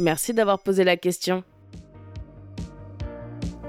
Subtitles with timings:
[0.00, 1.44] Merci d'avoir posé la question.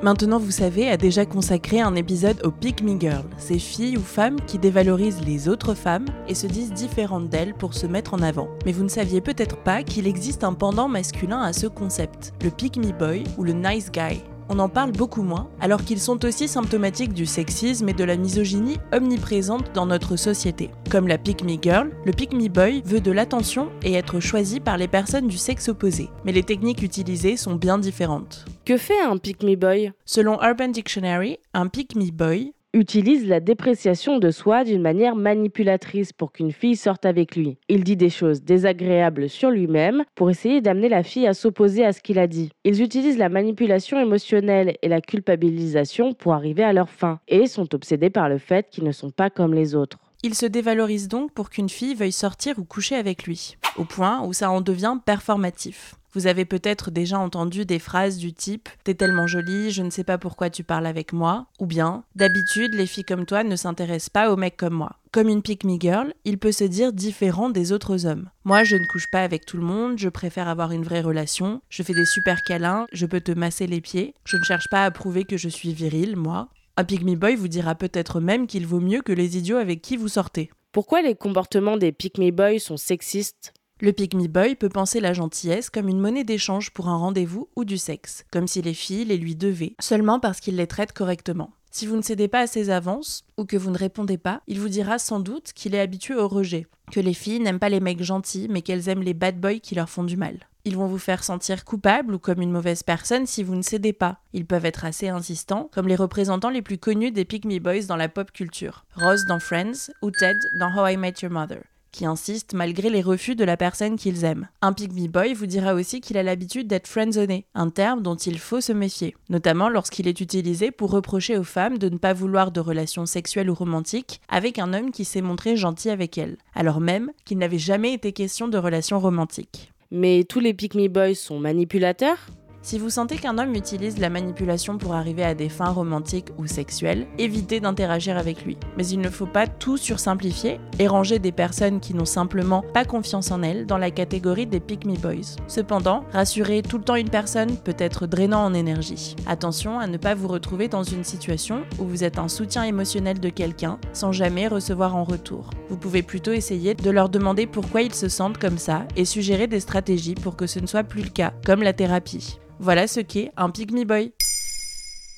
[0.01, 4.01] Maintenant, vous savez, a déjà consacré un épisode aux Pick Me Girl, ces filles ou
[4.01, 8.21] femmes qui dévalorisent les autres femmes et se disent différentes d'elles pour se mettre en
[8.23, 8.49] avant.
[8.65, 12.49] Mais vous ne saviez peut-être pas qu'il existe un pendant masculin à ce concept, le
[12.49, 16.49] Pick Boy ou le Nice Guy on en parle beaucoup moins, alors qu'ils sont aussi
[16.49, 20.69] symptomatiques du sexisme et de la misogynie omniprésente dans notre société.
[20.89, 24.59] Comme la Pick Me Girl, le Pick Me Boy veut de l'attention et être choisi
[24.59, 26.09] par les personnes du sexe opposé.
[26.25, 28.45] Mais les techniques utilisées sont bien différentes.
[28.65, 29.93] Que fait un Pick Me Boy?
[30.05, 36.13] Selon Urban Dictionary, un Pick Me Boy utilise la dépréciation de soi d'une manière manipulatrice
[36.13, 37.57] pour qu'une fille sorte avec lui.
[37.67, 41.91] Il dit des choses désagréables sur lui-même pour essayer d'amener la fille à s'opposer à
[41.91, 42.49] ce qu'il a dit.
[42.63, 47.73] Ils utilisent la manipulation émotionnelle et la culpabilisation pour arriver à leur fin et sont
[47.75, 49.99] obsédés par le fait qu'ils ne sont pas comme les autres.
[50.23, 54.23] Il se dévalorise donc pour qu'une fille veuille sortir ou coucher avec lui, au point
[54.23, 55.95] où ça en devient performatif.
[56.13, 60.03] Vous avez peut-être déjà entendu des phrases du type T'es tellement jolie, je ne sais
[60.03, 64.09] pas pourquoi tu parles avec moi, ou bien D'habitude, les filles comme toi ne s'intéressent
[64.09, 64.97] pas aux mecs comme moi.
[65.11, 68.29] Comme une pick me girl, il peut se dire différent des autres hommes.
[68.43, 71.61] Moi, je ne couche pas avec tout le monde, je préfère avoir une vraie relation,
[71.69, 74.85] je fais des super câlins, je peux te masser les pieds, je ne cherche pas
[74.85, 76.49] à prouver que je suis viril, moi.
[76.77, 79.97] Un me boy vous dira peut-être même qu'il vaut mieux que les idiots avec qui
[79.97, 80.51] vous sortez.
[80.71, 83.53] Pourquoi les comportements des me boys sont sexistes?
[83.81, 87.65] Le me boy peut penser la gentillesse comme une monnaie d'échange pour un rendez-vous ou
[87.65, 91.51] du sexe, comme si les filles les lui devaient, seulement parce qu'il les traite correctement.
[91.73, 94.59] Si vous ne cédez pas à ses avances ou que vous ne répondez pas, il
[94.59, 97.79] vous dira sans doute qu'il est habitué au rejet, que les filles n'aiment pas les
[97.79, 100.35] mecs gentils mais qu'elles aiment les bad boys qui leur font du mal.
[100.65, 103.93] Ils vont vous faire sentir coupable ou comme une mauvaise personne si vous ne cédez
[103.93, 104.19] pas.
[104.33, 107.95] Ils peuvent être assez insistants, comme les représentants les plus connus des Me Boys dans
[107.95, 108.85] la pop culture.
[108.95, 113.01] Rose dans Friends ou Ted dans How I Met Your Mother qui insistent malgré les
[113.01, 114.47] refus de la personne qu'ils aiment.
[114.61, 118.39] Un pygmy boy vous dira aussi qu'il a l'habitude d'être friendzoné, un terme dont il
[118.39, 122.51] faut se méfier, notamment lorsqu'il est utilisé pour reprocher aux femmes de ne pas vouloir
[122.51, 126.79] de relations sexuelles ou romantiques avec un homme qui s'est montré gentil avec elles, alors
[126.79, 129.71] même qu'il n'avait jamais été question de relations romantiques.
[129.91, 132.27] Mais tous les pygmy boys sont manipulateurs?
[132.61, 136.45] Si vous sentez qu'un homme utilise la manipulation pour arriver à des fins romantiques ou
[136.45, 138.57] sexuelles, évitez d'interagir avec lui.
[138.77, 142.85] Mais il ne faut pas tout sursimplifier et ranger des personnes qui n'ont simplement pas
[142.85, 145.37] confiance en elles dans la catégorie des pick me boys.
[145.47, 149.15] Cependant, rassurer tout le temps une personne peut être drainant en énergie.
[149.25, 153.19] Attention à ne pas vous retrouver dans une situation où vous êtes un soutien émotionnel
[153.19, 155.49] de quelqu'un sans jamais recevoir en retour.
[155.69, 159.47] Vous pouvez plutôt essayer de leur demander pourquoi ils se sentent comme ça et suggérer
[159.47, 162.37] des stratégies pour que ce ne soit plus le cas, comme la thérapie.
[162.63, 164.13] Voilà ce qu'est un Pygmy Boy.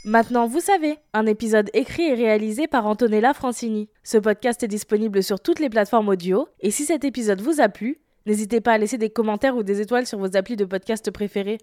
[0.05, 3.89] Maintenant, vous savez, un épisode écrit et réalisé par Antonella Francini.
[4.01, 7.67] Ce podcast est disponible sur toutes les plateformes audio, et si cet épisode vous a
[7.67, 11.11] plu, n'hésitez pas à laisser des commentaires ou des étoiles sur vos applis de podcast
[11.11, 11.57] préférés.